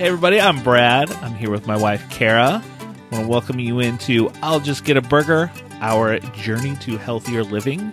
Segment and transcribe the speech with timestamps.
[0.00, 1.12] Hey, everybody, I'm Brad.
[1.16, 2.64] I'm here with my wife, Kara.
[2.64, 7.44] I want to welcome you into I'll Just Get a Burger, our journey to healthier
[7.44, 7.92] living.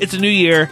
[0.00, 0.70] It's a new year,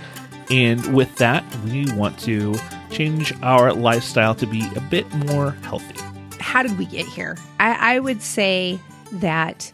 [0.49, 2.55] and with that, we want to
[2.91, 6.01] change our lifestyle to be a bit more healthy.
[6.41, 7.37] How did we get here?
[7.61, 8.79] I, I would say
[9.13, 9.71] that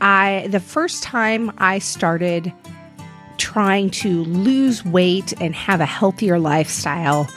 [0.00, 2.50] I the first time I started
[3.36, 7.28] trying to lose weight and have a healthier lifestyle,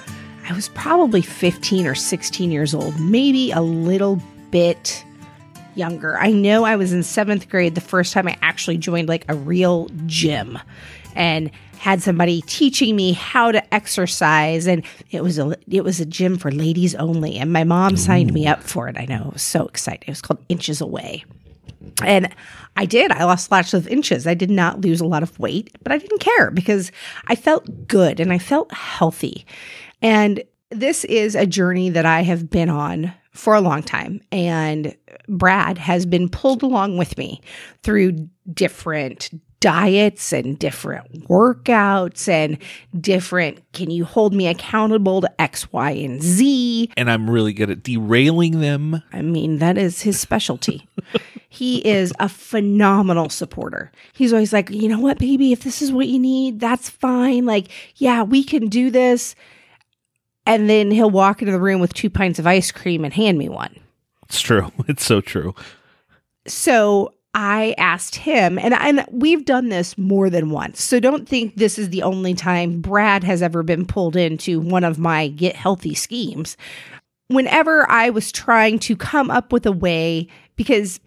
[0.49, 4.21] I was probably 15 or 16 years old, maybe a little
[4.51, 5.03] bit
[5.75, 6.17] younger.
[6.17, 9.35] I know I was in seventh grade the first time I actually joined like a
[9.35, 10.59] real gym
[11.15, 16.05] and had somebody teaching me how to exercise and it was a it was a
[16.05, 18.97] gym for ladies only and my mom signed me up for it.
[18.97, 19.23] I know.
[19.25, 20.03] I was so excited.
[20.07, 21.25] It was called Inches Away.
[22.01, 22.33] And
[22.77, 23.11] I did.
[23.11, 24.25] I lost lots of inches.
[24.25, 26.91] I did not lose a lot of weight, but I didn't care because
[27.27, 29.45] I felt good and I felt healthy.
[30.03, 34.21] And this is a journey that I have been on for a long time.
[34.31, 34.95] And
[35.27, 37.41] Brad has been pulled along with me
[37.81, 42.57] through different diets and different workouts and
[42.99, 46.91] different can you hold me accountable to X, Y, and Z?
[46.97, 49.01] And I'm really good at derailing them.
[49.13, 50.85] I mean, that is his specialty.
[51.49, 53.89] he is a phenomenal supporter.
[54.11, 57.45] He's always like, you know what, baby, if this is what you need, that's fine.
[57.45, 59.33] Like, yeah, we can do this.
[60.45, 63.37] And then he'll walk into the room with two pints of ice cream and hand
[63.37, 63.79] me one.
[64.23, 64.71] It's true.
[64.87, 65.55] It's so true.
[66.47, 70.83] So I asked him, and, and we've done this more than once.
[70.83, 74.83] So don't think this is the only time Brad has ever been pulled into one
[74.83, 76.57] of my get healthy schemes.
[77.29, 80.99] Whenever I was trying to come up with a way, because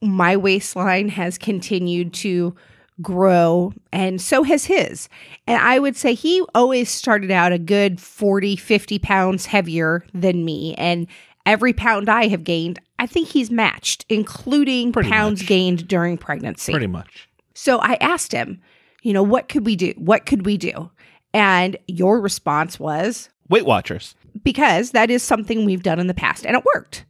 [0.00, 2.54] my waistline has continued to
[3.02, 5.08] grow and so has his.
[5.46, 10.44] And I would say he always started out a good 40, 50 pounds heavier than
[10.44, 10.74] me.
[10.76, 11.06] And
[11.46, 15.48] every pound I have gained, I think he's matched, including Pretty pounds much.
[15.48, 16.72] gained during pregnancy.
[16.72, 17.28] Pretty much.
[17.54, 18.60] So I asked him,
[19.02, 19.92] you know, what could we do?
[19.96, 20.90] What could we do?
[21.32, 24.14] And your response was, Weight Watchers.
[24.44, 27.04] because that is something we've done in the past and it worked.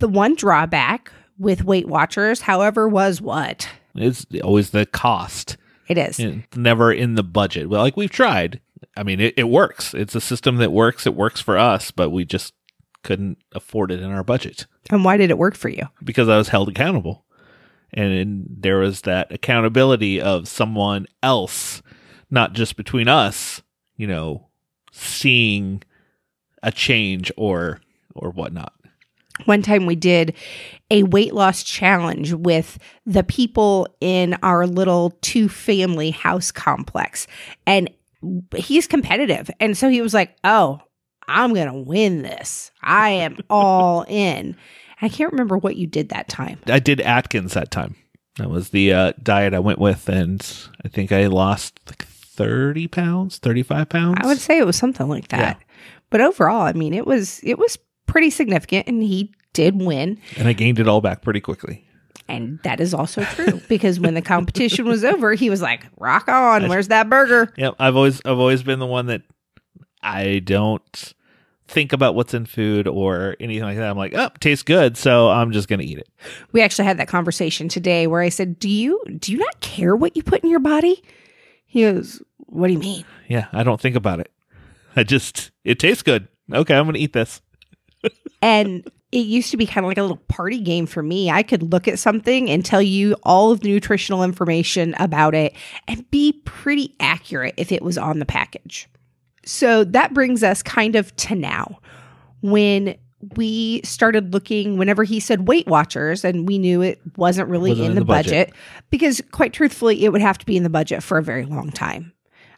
[0.00, 3.68] The one drawback with Weight Watchers, however, was what?
[3.98, 5.56] It's always the cost.
[5.88, 6.18] It is.
[6.18, 7.68] It's never in the budget.
[7.68, 8.60] Well, like we've tried.
[8.96, 9.94] I mean, it, it works.
[9.94, 11.06] It's a system that works.
[11.06, 12.52] It works for us, but we just
[13.02, 15.84] couldn't afford it in our budget And why did it work for you?
[16.02, 17.24] because I was held accountable.
[17.94, 21.80] And there was that accountability of someone else,
[22.30, 23.62] not just between us,
[23.96, 24.48] you know,
[24.92, 25.82] seeing
[26.62, 27.80] a change or
[28.14, 28.74] or whatnot.
[29.44, 30.34] One time we did
[30.90, 37.26] a weight loss challenge with the people in our little two family house complex.
[37.66, 37.90] And
[38.56, 39.50] he's competitive.
[39.60, 40.80] And so he was like, Oh,
[41.28, 42.70] I'm going to win this.
[42.82, 44.56] I am all in.
[45.00, 46.58] I can't remember what you did that time.
[46.66, 47.94] I did Atkins that time.
[48.38, 50.40] That was the uh, diet I went with, and
[50.84, 54.18] I think I lost like thirty pounds, thirty five pounds.
[54.20, 55.60] I would say it was something like that.
[56.10, 57.78] But overall, I mean, it was it was
[58.08, 60.18] pretty significant and he did win.
[60.36, 61.84] and I gained it all back pretty quickly.
[62.28, 66.28] And that is also true because when the competition was over, he was like, "Rock
[66.28, 66.68] on!
[66.68, 69.22] Where's that burger?" Yep, I've always I've always been the one that
[70.02, 71.14] I don't
[71.68, 73.88] think about what's in food or anything like that.
[73.90, 76.08] I'm like, oh, tastes good, so I'm just gonna eat it.
[76.52, 79.96] We actually had that conversation today where I said, "Do you do you not care
[79.96, 81.02] what you put in your body?"
[81.66, 84.30] He goes, "What do you mean?" Yeah, I don't think about it.
[84.96, 86.28] I just it tastes good.
[86.52, 87.40] Okay, I'm gonna eat this.
[88.42, 91.30] And it used to be kind of like a little party game for me.
[91.30, 95.54] I could look at something and tell you all of the nutritional information about it
[95.86, 98.88] and be pretty accurate if it was on the package.
[99.46, 101.78] So that brings us kind of to now
[102.42, 102.96] when
[103.36, 107.86] we started looking whenever he said Weight Watchers and we knew it wasn't really Wasn't
[107.86, 108.48] in, in the, the budget.
[108.50, 108.54] budget.
[108.90, 111.70] because quite truthfully it would have to be in the budget for a very long
[111.72, 112.12] time.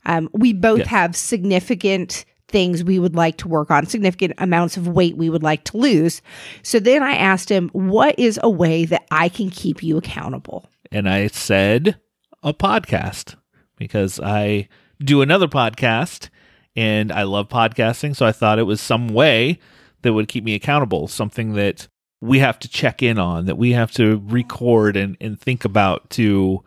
[0.04, 0.88] Um, we both Yes.
[0.88, 5.42] have significant things we would like to work on, significant amounts of weight we would
[5.42, 6.20] like to lose.
[6.62, 10.68] So then I asked him, What is a way that I can keep you accountable?
[10.92, 11.98] And I said
[12.42, 13.36] a podcast
[13.76, 14.68] because I
[15.00, 16.28] do another podcast
[16.76, 18.14] and I love podcasting.
[18.14, 19.58] So I thought it was some way
[20.02, 21.88] that would keep me accountable, something that
[22.20, 26.10] we have to check in on, that we have to record and, and think about
[26.10, 26.62] to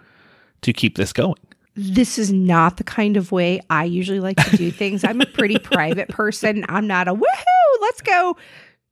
[0.62, 1.36] to keep this going.
[1.76, 5.04] This is not the kind of way I usually like to do things.
[5.04, 6.66] I'm a pretty private person.
[6.70, 8.38] I'm not a woohoo, let's go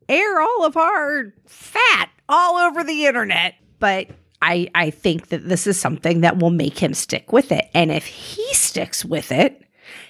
[0.09, 3.55] air all of our fat all over the internet.
[3.79, 4.07] But
[4.41, 7.69] I, I think that this is something that will make him stick with it.
[7.73, 9.63] And if he sticks with it,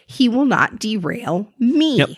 [0.07, 1.97] he will not derail me.
[1.97, 2.09] Yep.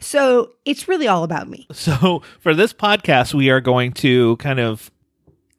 [0.00, 1.66] So it's really all about me.
[1.72, 4.90] So for this podcast, we are going to kind of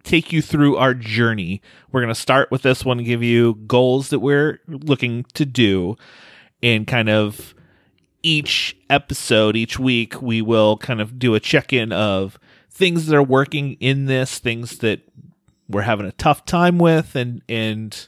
[0.04, 1.62] take you through our journey.
[1.92, 5.98] We're going to start with this one, give you goals that we're looking to do,
[6.62, 7.54] and kind of
[8.24, 12.38] each episode, each week, we will kind of do a check in of
[12.70, 15.02] things that are working in this, things that
[15.68, 18.08] we're having a tough time with, and and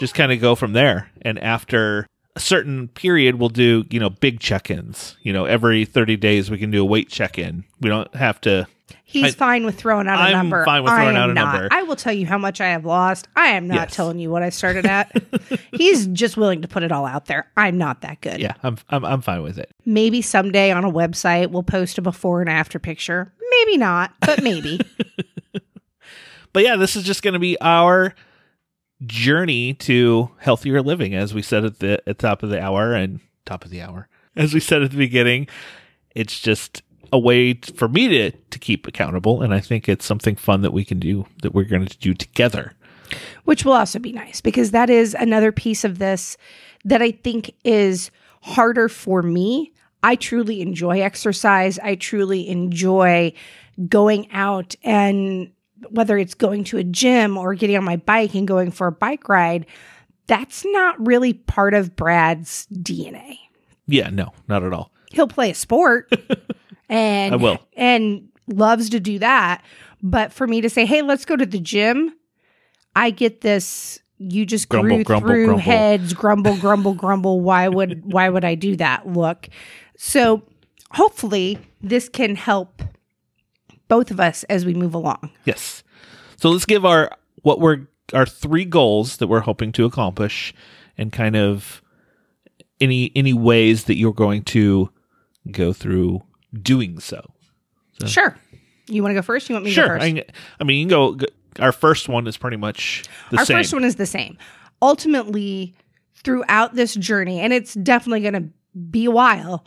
[0.00, 1.10] just kind of go from there.
[1.22, 5.16] And after a certain period, we'll do you know big check ins.
[5.22, 7.64] You know, every thirty days we can do a weight check in.
[7.80, 8.66] We don't have to.
[9.02, 10.64] He's I- fine with throwing out a I'm number.
[10.64, 11.52] fine with throwing out a not.
[11.52, 11.68] number.
[11.70, 13.28] I will tell you how much I have lost.
[13.36, 13.94] I am not Yes.
[13.96, 15.10] telling you what I started at.
[15.72, 17.50] He's just willing to put it all out there.
[17.56, 18.40] I'm not that good.
[18.40, 19.70] Yeah, I'm I'm I'm fine with it.
[19.86, 23.32] Maybe someday on a website we'll post a before and after picture.
[23.50, 24.80] Maybe not, but maybe.
[26.52, 28.14] But yeah, this is just going to be our
[29.04, 32.92] journey to healthier living, as we said at the at the top of the hour
[32.94, 35.48] and top of the hour, as we said at the beginning.
[36.14, 36.82] It's just
[37.14, 40.72] a way for me to to keep accountable, and I think it's something fun that
[40.72, 42.74] we can do that we're going to do together.
[43.44, 46.36] which will also be nice because that is another piece of this
[46.84, 48.10] that I think is
[48.42, 49.72] harder for me.
[50.02, 51.78] I truly enjoy exercise.
[51.78, 53.32] I truly enjoy
[53.88, 55.50] going out and
[55.90, 58.92] whether it's going to a gym or getting on my bike and going for a
[58.92, 59.66] bike ride,
[60.26, 63.38] that's not really part of Brad's DNA.
[63.86, 64.90] Yeah, no, not at all.
[65.12, 66.10] He'll play a sport
[66.94, 67.58] and I will.
[67.76, 69.64] and loves to do that.
[70.02, 72.14] But for me to say, hey, let's go to the gym,
[72.94, 75.60] I get this you just Grumble, grew grumble, through grumble.
[75.62, 77.40] heads, grumble, grumble, grumble.
[77.40, 79.06] Why would why would I do that?
[79.06, 79.48] Look.
[79.96, 80.42] So
[80.92, 82.82] hopefully this can help
[83.88, 85.30] both of us as we move along.
[85.44, 85.82] Yes.
[86.36, 87.10] So let's give our
[87.42, 90.54] what we're our three goals that we're hoping to accomplish
[90.96, 91.82] and kind of
[92.80, 94.90] any any ways that you're going to
[95.50, 96.22] go through
[96.62, 97.22] doing so.
[98.06, 98.36] Sure.
[98.88, 99.48] You want to go first?
[99.48, 99.94] You want me to go Sure.
[99.96, 100.04] first?
[100.04, 100.24] I, can-
[100.60, 101.26] I mean, you can go,
[101.60, 103.38] our first one is pretty much the same.
[103.38, 103.56] Our same.
[103.58, 104.36] first one is the same.
[104.82, 105.74] Ultimately,
[106.22, 108.48] throughout this journey, and it's definitely going to
[108.90, 109.64] be a while,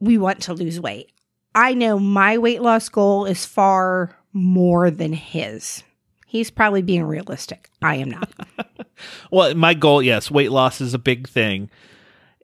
[0.00, 1.12] we want to lose weight.
[1.54, 5.82] I know my weight loss goal is far more than his.
[6.26, 7.70] He's probably being realistic.
[7.82, 8.28] I am not.
[9.30, 11.68] Well, my goal, yes, weight loss is a big thing.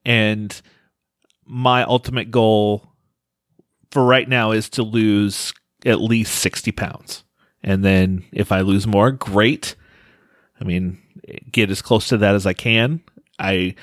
[0.05, 0.61] And
[1.47, 2.92] my ultimate goal
[3.93, 5.53] for right now is to lose
[5.85, 7.25] at least 60 pounds.
[7.62, 9.77] And then if I lose more, great.
[10.59, 10.99] I mean,
[11.50, 13.03] get as close to that as I can.
[13.39, 13.75] I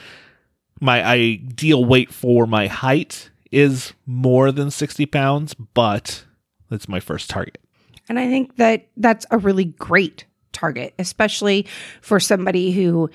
[0.82, 6.24] my ideal weight for my height is more than 60 pounds, but
[6.70, 7.60] that's my first target.
[8.08, 11.68] And I think that that's a really great target, especially
[12.02, 13.10] for somebody who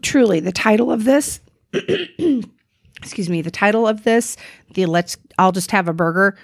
[0.00, 1.40] truly the title of this,
[3.02, 4.36] excuse me, the title of this,
[4.74, 6.36] the let's, I'll just have a burger,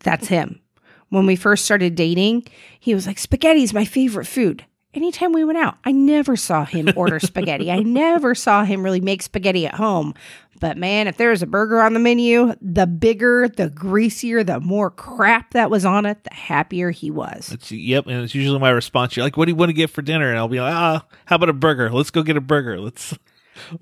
[0.00, 0.60] that's him.
[1.08, 2.46] When we first started dating,
[2.80, 4.64] he was like, spaghetti's my favorite food.
[4.94, 7.70] Anytime we went out, I never saw him order spaghetti.
[7.70, 10.14] I never saw him really make spaghetti at home.
[10.60, 14.60] But man, if there was a burger on the menu, the bigger, the greasier, the
[14.60, 17.50] more crap that was on it, the happier he was.
[17.52, 19.16] It's, yep, and it's usually my response.
[19.16, 21.04] You're like, "What do you want to get for dinner?" And I'll be like, "Ah,
[21.24, 21.90] how about a burger?
[21.90, 22.78] Let's go get a burger.
[22.80, 23.18] Let's."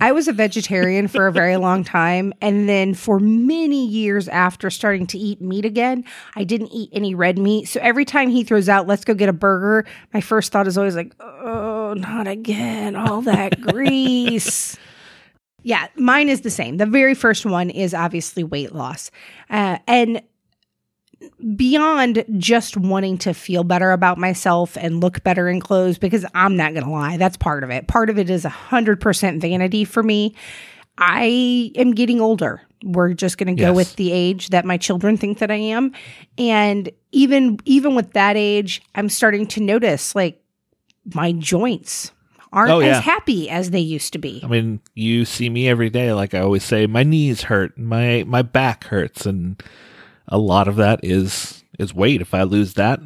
[0.01, 2.33] I was a vegetarian for a very long time.
[2.41, 6.05] And then for many years after starting to eat meat again,
[6.37, 7.69] I didn't eat any red meat.
[7.69, 10.79] So every time he throws out, let's go get a burger, my first thought is
[10.79, 12.97] always like, oh, not again.
[12.97, 14.77] All that grease.
[15.63, 16.79] Yeah, mine is the same.
[16.79, 19.11] The very first one is obviously weight loss.
[19.51, 20.23] Uh, and
[21.57, 26.57] beyond just wanting to feel better about myself and look better in clothes, because I'm
[26.57, 27.87] not going to lie, that's part of it.
[27.89, 30.35] Part of it is 100% vanity for me.
[30.99, 32.61] I am getting older.
[32.85, 33.77] We're just going to go Yes.
[33.77, 35.93] with the age that my children think that I am.
[36.39, 40.43] And even even with that age, I'm starting to notice like
[41.15, 42.13] my joints
[42.53, 42.99] aren't Oh, yeah.
[42.99, 44.41] as happy as they used to be.
[44.43, 46.13] I mean, you see me every day.
[46.13, 49.63] Like I always say, my knees hurt, my my back hurts, and
[50.31, 52.21] a lot of that is is weight.
[52.21, 53.01] If I lose that,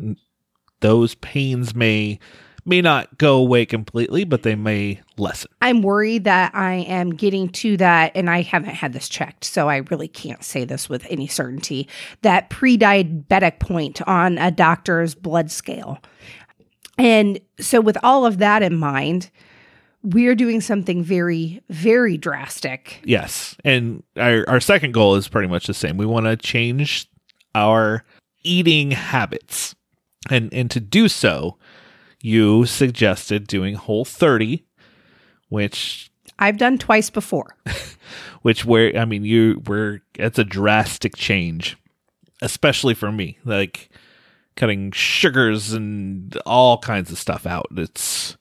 [0.81, 2.19] those pains may
[2.67, 5.51] may not go away completely, but they may lessen.
[5.61, 9.69] I'm worried that I am getting to that, and I haven't had this checked, so
[9.69, 11.89] I really can't say this with any certainty.
[12.23, 15.99] That pre diabetic point on a doctor's blood scale.
[16.97, 19.31] And so, with all of that in mind,
[20.03, 23.01] we're doing something very, very drastic.
[23.05, 25.97] Yes, and our our second goal is pretty much the same.
[25.97, 27.09] We want to change
[27.55, 28.05] our
[28.43, 29.75] eating habits,
[30.31, 31.57] and and to do so,
[32.23, 34.65] you suggested doing Whole 30,
[35.49, 37.57] which I've done twice before.
[38.43, 41.77] which where I mean you were it's a drastic change,
[42.43, 43.39] especially for me.
[43.45, 43.91] Like
[44.57, 47.67] cutting sugars and all kinds of stuff out.
[47.77, 48.37] It's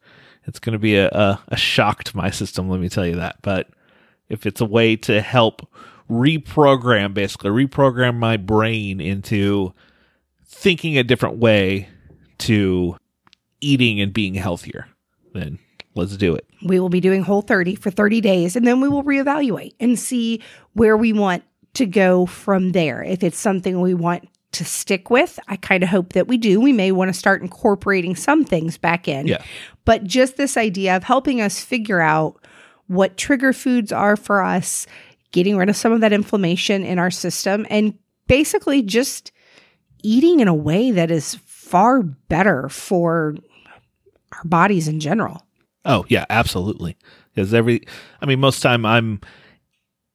[0.45, 2.69] it's going to be a, a, a shock to my system.
[2.69, 3.37] Let me tell you that.
[3.41, 3.69] But
[4.29, 5.67] if it's a way to help
[6.09, 9.73] reprogram, basically reprogram my brain into
[10.45, 11.89] thinking a different way
[12.39, 12.95] to
[13.61, 14.87] eating and being healthier,
[15.33, 15.59] then
[15.95, 16.47] let's do it.
[16.63, 19.97] We will be doing Whole 30 for 30 days and then we will reevaluate and
[19.97, 20.41] see
[20.73, 21.43] where we want
[21.75, 23.03] to go from there.
[23.03, 26.61] If it's something we want to stick with, I kind of hope that we do.
[26.61, 29.27] We may want to start incorporating some things back in.
[29.27, 29.43] Yeah.
[29.85, 32.39] But just this idea of helping us figure out
[32.87, 34.85] what trigger foods are for us,
[35.33, 37.97] getting rid of some of that inflammation in our system, and
[38.27, 39.33] basically just
[40.01, 43.35] eating in a way that is far better for
[44.31, 45.45] our bodies in general.
[45.83, 46.95] Oh yeah, absolutely.
[47.33, 47.85] Because every,
[48.21, 49.19] I mean, most time I'm,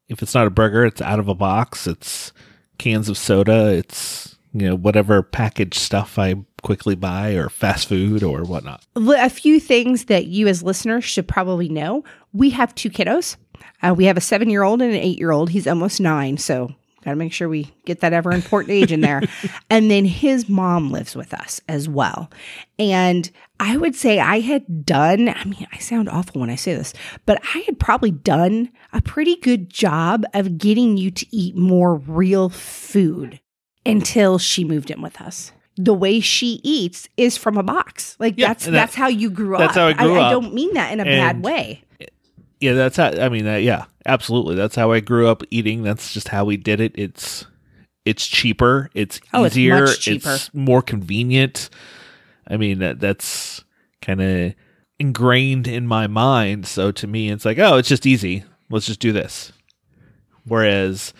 [0.08, 1.86] if it's not a burger, it's out of a box.
[1.86, 2.32] It's
[2.78, 3.74] cans of soda.
[3.74, 8.84] It's you know whatever packaged stuff I quickly buy or fast food or whatnot.
[8.96, 12.04] A few things that you as listeners should probably know.
[12.32, 13.36] We have two kiddos.
[13.82, 15.50] Uh, we have a seven year old and an eight year old.
[15.50, 16.74] He's almost nine, so
[17.04, 19.22] got to make sure we get that ever important age in there.
[19.70, 22.30] and then his mom lives with us as well.
[22.78, 26.74] And I would say I had done, I mean, I sound awful when I say
[26.74, 26.92] this,
[27.24, 31.96] but I had probably done a pretty good job of getting you to eat more
[31.96, 33.40] real food
[33.86, 35.52] until she moved in with us.
[35.80, 38.16] The way she eats is from a box.
[38.18, 39.76] Like Yeah, that's and that- that's how you grew that's up.
[39.76, 40.32] how I grew I, up.
[40.32, 41.82] don't mean that in a bad way.
[42.60, 43.10] Yeah, that's how.
[43.10, 44.56] I mean, uh, yeah, absolutely.
[44.56, 45.82] That's how I grew up eating.
[45.84, 46.92] That's just how we did it.
[46.96, 47.46] It's
[48.04, 48.90] it's cheaper.
[48.94, 49.84] It's Oh, it's easier.
[49.84, 50.34] much cheaper.
[50.34, 51.70] It's more convenient.
[52.48, 53.62] I mean, that that's
[54.02, 54.54] kind of
[54.98, 56.66] ingrained in my mind.
[56.66, 58.42] So to me, it's like, oh, it's just easy.
[58.70, 59.52] Let's just do this.
[60.44, 61.12] Whereas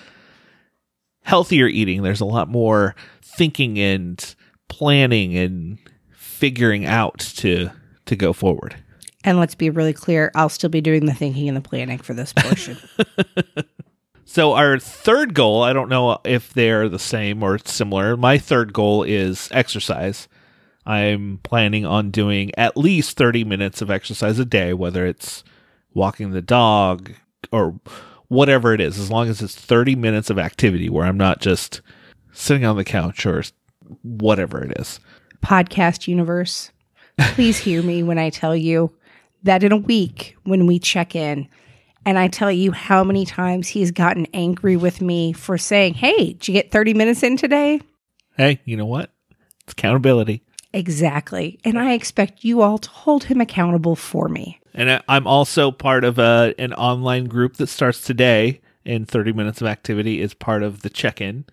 [1.23, 4.35] healthier eating, there's a lot more thinking and
[4.68, 5.78] planning and
[6.10, 7.70] figuring out to
[8.06, 8.76] to go forward.
[9.25, 12.14] And let's be really clear, I'll still be doing the thinking and the planning for
[12.14, 12.78] this portion.
[14.30, 18.14] So our third goal, I don't know if they're the same or similar.
[18.14, 20.28] My third goal is exercise.
[20.84, 25.44] I'm planning on doing at least 30 minutes of exercise a day, whether it's
[25.94, 27.14] walking the dog
[27.52, 27.80] or
[28.28, 31.80] whatever it is, as long as it's 30 minutes of activity where I'm not just
[32.30, 33.42] sitting on the couch or
[34.02, 35.00] whatever it is.
[35.42, 36.71] Podcast universe,
[37.18, 38.92] please hear me when I tell you
[39.45, 41.49] that in a week when we check in
[42.04, 46.33] and I tell you how many times he's gotten angry with me for saying, Hey,
[46.35, 47.80] did you get 30 minutes in today?
[48.37, 49.12] Hey, you know what?
[49.64, 50.42] It's accountability.
[50.73, 51.59] Exactly.
[51.64, 54.61] And I expect you all to hold him accountable for me.
[54.75, 58.61] And I- I'm also part of a, an online group that starts today.
[58.87, 61.45] And 30 minutes of activity is part of the check in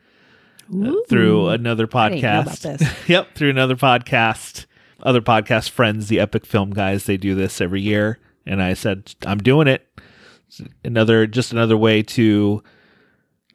[0.73, 3.07] Uh, through another I know about podcast.
[3.07, 4.65] yep, through another podcast.
[5.01, 8.19] Other podcast friends, the Epic Film guys, they do this every year.
[8.45, 9.87] And I said, I'm doing it.
[10.47, 12.63] It's another, just another way to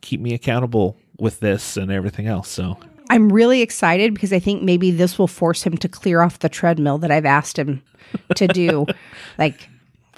[0.01, 2.49] keep me accountable with this and everything else.
[2.49, 2.79] So
[3.11, 6.49] I'm really excited because I think maybe this will force him to clear off the
[6.49, 7.83] treadmill that I've asked him
[8.37, 8.87] to do.
[9.39, 9.69] like,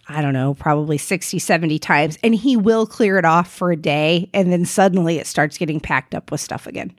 [0.08, 2.18] I don't know, probably 60, 70 times.
[2.22, 4.28] And he will clear it off for a day.
[4.34, 6.92] And then suddenly it starts getting packed up with stuff again.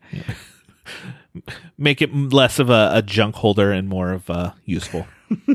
[1.78, 5.06] make it less of a, a junk holder and more of a useful.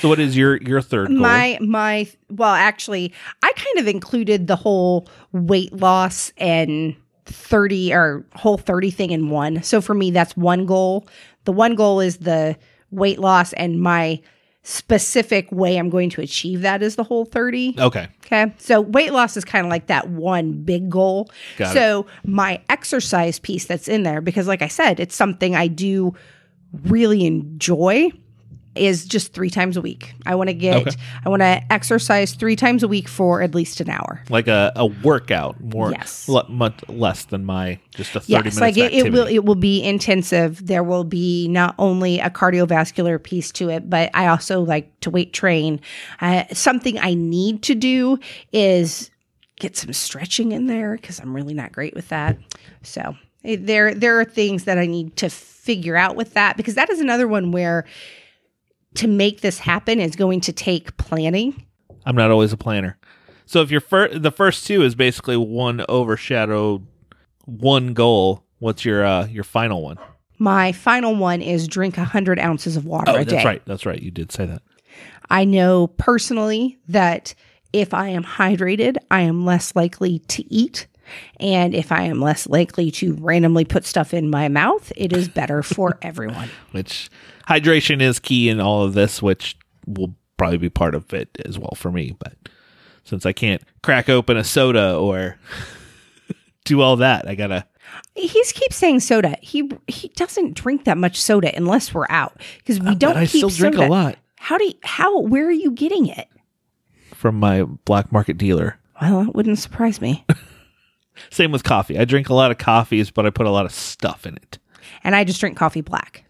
[0.00, 1.18] so what is your, your third goal?
[1.18, 3.12] My, my, well, actually,
[3.42, 9.30] I kind of included the whole weight loss and 30 or whole 30 thing in
[9.30, 9.62] one.
[9.62, 11.06] So for me, that's one goal.
[11.44, 12.56] The one goal is the
[12.90, 14.20] weight loss, and my
[14.64, 17.76] specific way I'm going to achieve that is the whole 30.
[17.78, 18.08] okay.
[18.24, 18.52] Okay.
[18.58, 21.30] So weight loss is kind of like that one big goal.
[21.58, 21.78] Got it.
[21.78, 26.14] so my exercise piece that's in there, because like I said, it's something I do
[26.84, 28.10] really enjoy
[28.74, 30.14] is just three times a week.
[30.26, 30.96] I want to get, Okay.
[31.24, 34.22] I want to exercise three times a week for at least an hour.
[34.30, 36.28] like a, a workout more Yes.
[36.28, 39.44] le- much less than my just a 30 Yes, minutes like it, it will it
[39.44, 40.66] will be intensive.
[40.66, 45.10] There will be not only a cardiovascular piece to it, but I also like to
[45.10, 45.80] weight train.
[46.20, 48.18] Uh, something I need to do
[48.52, 49.10] is
[49.60, 52.36] get some stretching in there because I'm really not great with that.
[52.82, 53.14] So
[53.44, 56.98] there there are things that I need to figure out with that because that is
[57.00, 57.84] another one where
[58.94, 61.64] to make this happen is going to take planning.
[62.06, 62.98] I'm not always a planner.
[63.46, 66.86] So if your fir- the first two is basically one overshadowed
[67.44, 69.98] one goal, what's your uh your final one?
[70.38, 73.62] My final one is drink 100 ounces of water Oh, a that's right.
[73.66, 74.00] That's right.
[74.00, 74.62] You did say that.
[75.30, 77.34] I know personally that
[77.72, 80.86] if I am hydrated, I am less likely to eat.
[81.40, 85.28] And if I am less likely to randomly put stuff in my mouth, it is
[85.28, 86.48] better for everyone.
[86.72, 87.10] Which
[87.48, 89.56] hydration is key in all of this, which
[89.86, 92.16] will probably be part of it as well for me.
[92.18, 92.34] But
[93.04, 95.38] since I can't crack open a soda or
[96.64, 97.66] do all that, I gotta.
[98.14, 99.36] He keeps saying soda.
[99.42, 103.26] He he doesn't drink that much soda unless we're out because we Uh, don't I
[103.26, 103.86] keep still drink soda.
[103.86, 106.28] a lot How do you, how where are you getting it?
[107.12, 108.78] from my black market dealer.
[109.00, 110.24] Well, that wouldn't surprise me.
[111.34, 111.98] Same with coffee.
[111.98, 114.58] I drink a lot of coffees, but I put a lot of stuff in it.
[115.02, 116.24] and I just drink coffee black.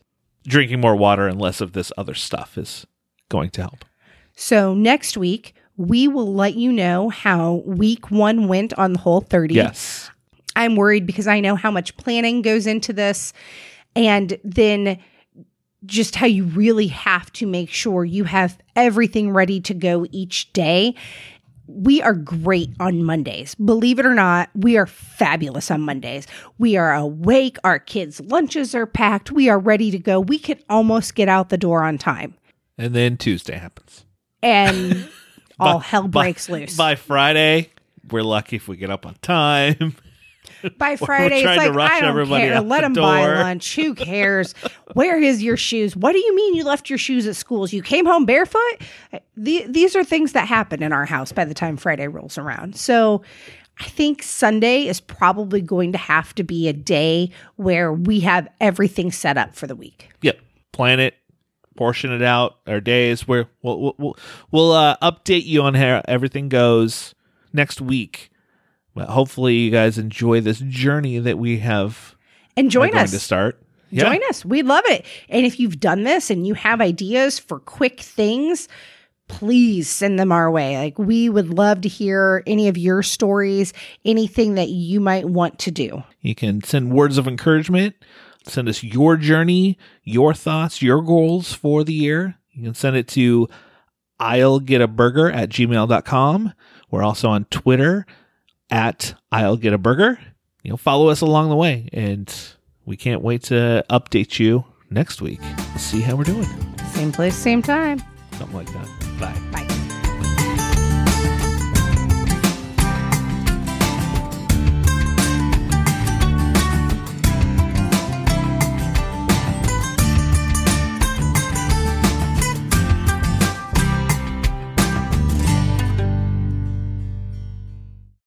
[0.46, 2.86] Drinking more water and less of this other stuff is
[3.28, 3.84] going to help.
[4.34, 9.20] So next week we will let you know how week one went on the whole
[9.20, 9.54] 30.
[9.54, 10.10] Yes.
[10.56, 13.34] I'm worried because I know how much planning goes into this.
[13.94, 14.98] And then
[15.84, 20.50] just how you really have to make sure you have everything ready to go each
[20.54, 20.94] day.
[21.66, 23.54] We are great on Mondays.
[23.54, 26.26] Believe it or not, we are fabulous on Mondays.
[26.58, 27.56] We are awake.
[27.64, 29.32] Our kids' lunches are packed.
[29.32, 30.20] We are ready to go.
[30.20, 32.34] We can almost get out the door on time.
[32.76, 34.04] And then Tuesday happens.
[34.42, 35.08] And
[35.60, 36.76] all By- hell by- breaks loose.
[36.76, 37.70] By Friday,
[38.10, 39.96] we're lucky if we get up on time.
[40.78, 42.60] By Friday, it's like I don't care.
[42.60, 43.76] Let the them buy lunch.
[43.76, 44.54] Who cares?
[44.94, 45.96] Where is your shoes?
[45.96, 47.72] What do you mean you left your shoes at schools?
[47.72, 48.82] You came home barefoot.
[49.36, 52.76] The, these are things that happen in our house by the time Friday rolls around.
[52.76, 53.22] So
[53.80, 58.48] I think Sunday is probably going to have to be a day where we have
[58.60, 60.10] everything set up for the week.
[60.22, 60.38] Yep.
[60.72, 61.14] Plan it,
[61.76, 62.58] portion it out.
[62.66, 64.16] Our days where we'll we'll we'll,
[64.50, 67.14] we'll uh, update you on how everything goes
[67.52, 68.30] next week.
[68.94, 72.14] But hopefully, you guys enjoy this journey that we have
[72.56, 73.10] And join us.
[73.10, 73.60] to start.
[73.90, 74.04] Yeah.
[74.04, 74.44] Join us.
[74.44, 75.04] We love it.
[75.28, 78.68] And if you've done this and you have ideas for quick things,
[79.28, 80.76] please send them our way.
[80.76, 83.72] Like we would love to hear any of your stories,
[84.04, 86.02] anything that you might want to do.
[86.20, 87.94] You can send words of encouragement,
[88.46, 92.36] send us your journey, your thoughts, your goals for the year.
[92.52, 93.48] You can send it to
[94.20, 96.52] I'll get a burger at gmail.com.
[96.90, 98.06] We're also on Twitter
[98.70, 100.18] at I'll get a burger.
[100.62, 102.32] You know, follow us along the way and
[102.86, 105.40] we can't wait to update you next week.
[105.76, 106.46] See how we're doing.
[106.92, 108.02] Same place, same time.
[108.32, 108.88] Something like that.
[109.20, 109.38] Bye.
[109.52, 109.83] Bye.